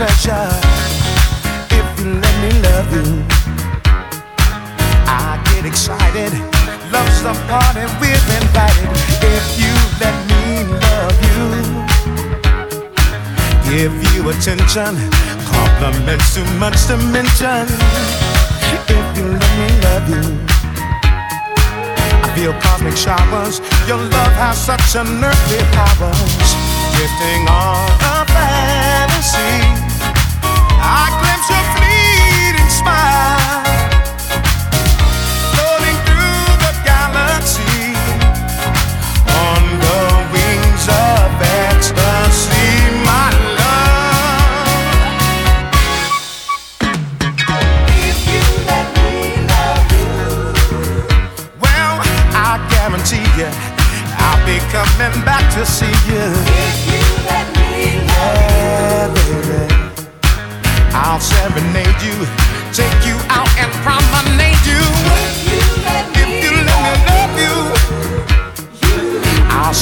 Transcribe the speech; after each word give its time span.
touch 0.00 0.29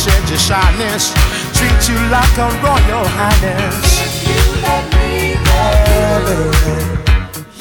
said 0.09 0.29
your 0.31 0.39
shyness 0.39 1.13
treat 1.53 1.81
you 1.89 1.99
like 2.09 2.37
a 2.39 2.49
royal 2.65 3.05
highness. 3.19 3.77
You 4.25 4.41
let 4.65 4.85
me 4.97 5.37
love 5.51 6.29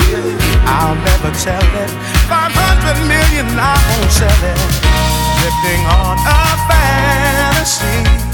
you, 0.07 0.21
I'll 0.63 0.95
never 0.95 1.31
tell 1.43 1.69
it. 1.83 1.91
500 2.29 3.07
million, 3.11 3.47
I 3.57 3.75
won't 3.89 4.11
sell 4.11 4.41
it. 4.53 4.59
Drifting 5.39 5.83
on 5.99 6.17
a 6.23 6.41
fantasy. 6.69 8.26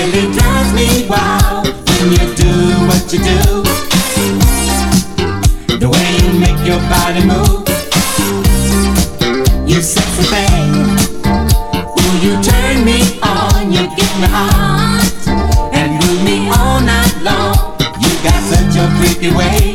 really 0.00 0.32
drives 0.32 0.72
me 0.72 1.06
wild 1.08 1.66
when 1.88 2.12
you 2.12 2.26
do 2.34 2.52
what 2.88 3.12
you 3.12 3.18
do. 3.18 3.40
The 5.76 5.88
way 5.88 6.08
you 6.22 6.40
make 6.40 6.60
your 6.66 6.80
body 6.88 7.22
move, 7.32 7.68
you 9.68 9.82
sexy 9.82 10.24
thing. 10.32 10.72
Will 11.96 12.18
you 12.24 12.32
turn 12.42 12.84
me 12.84 13.20
on? 13.22 13.72
You 13.72 13.84
get 13.96 14.12
me 14.20 14.28
hot 14.36 15.04
and 15.74 15.92
move 16.00 16.24
me 16.24 16.48
all 16.48 16.80
night 16.80 17.16
long. 17.20 17.76
You 18.00 18.10
got 18.24 18.40
such 18.42 18.76
a 18.76 18.88
freaky 18.96 19.34
way. 19.36 19.69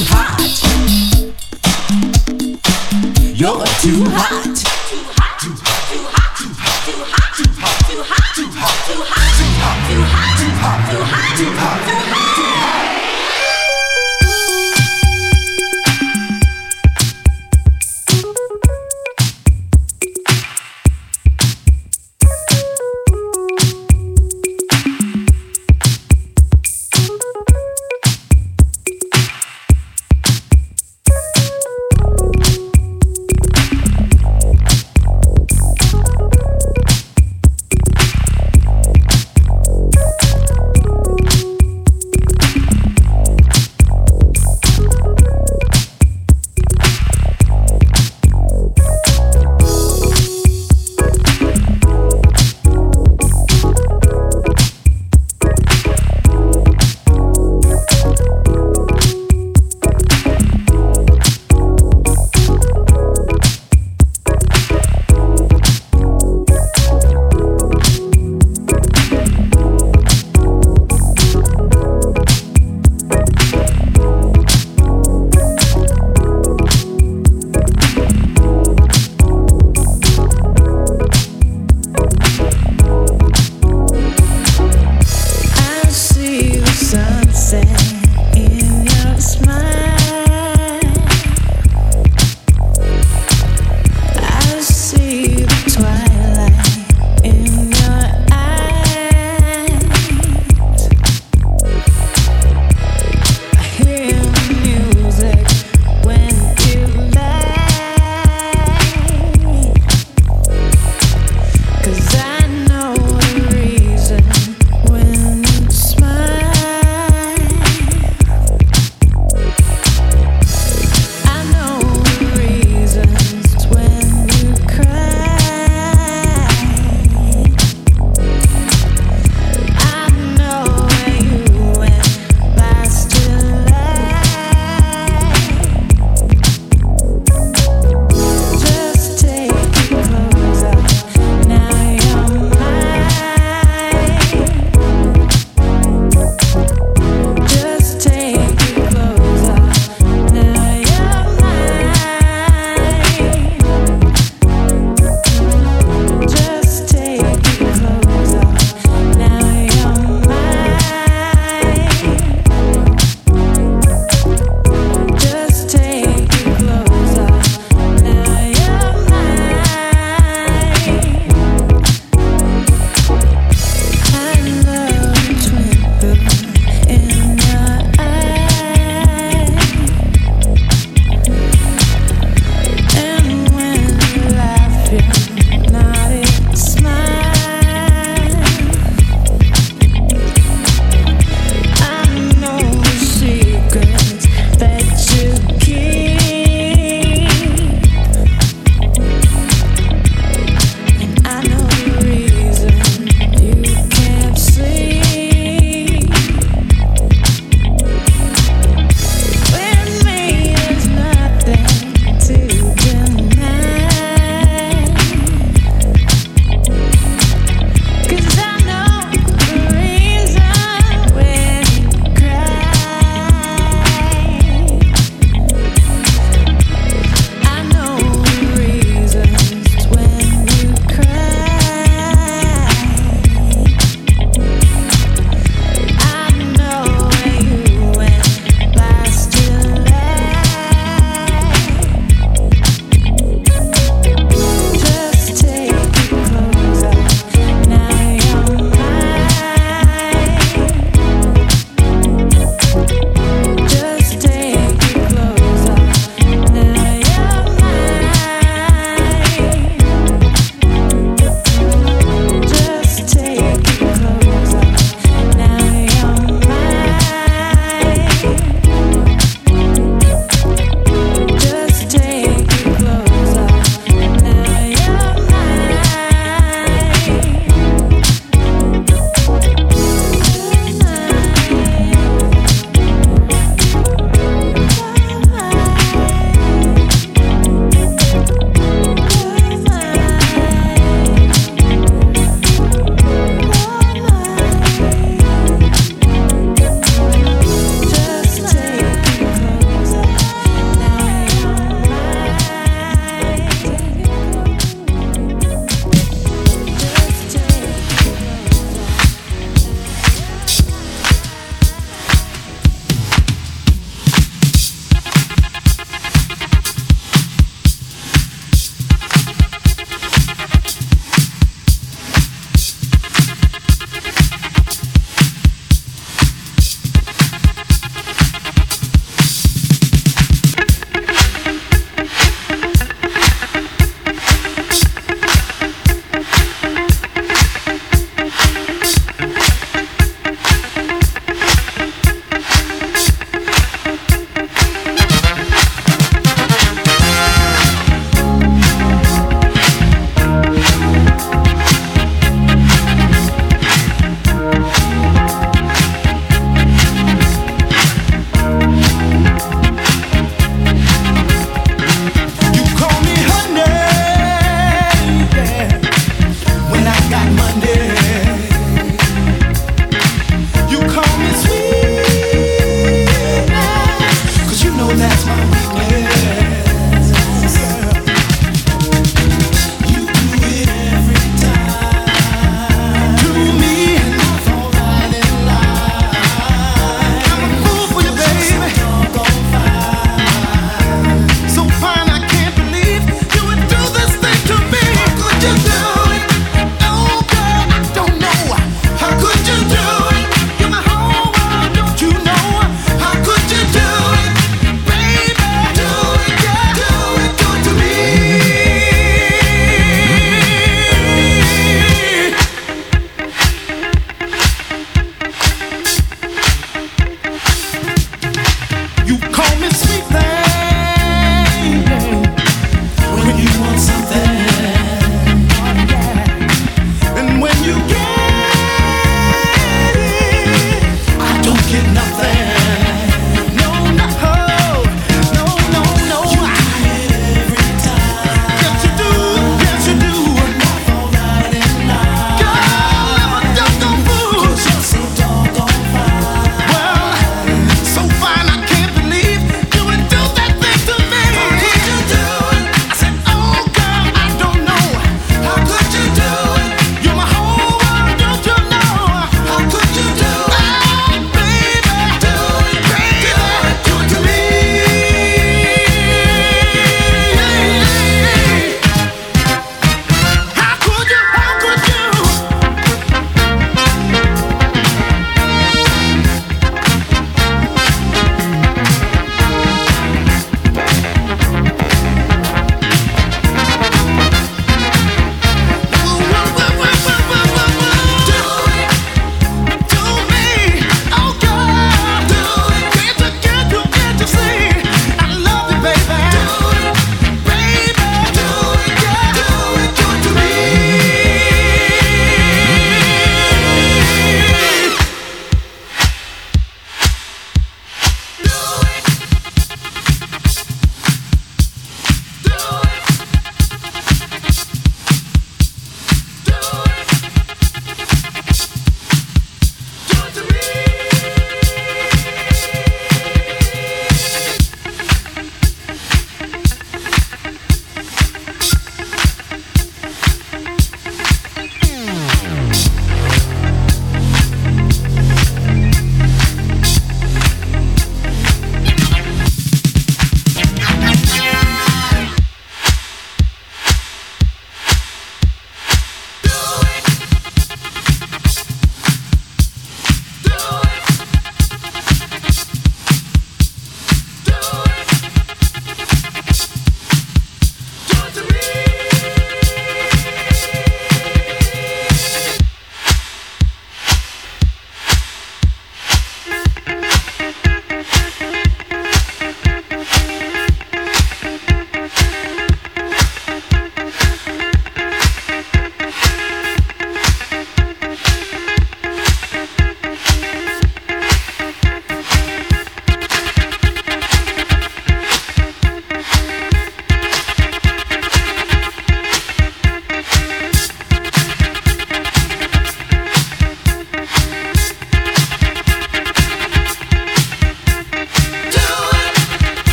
Hot? 0.00 0.38
You're 3.34 3.66
too 3.80 4.04
hot. 4.10 4.71